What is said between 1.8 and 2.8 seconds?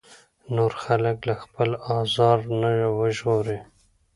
ازار نه